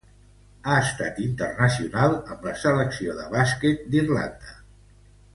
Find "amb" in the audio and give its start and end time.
2.35-2.47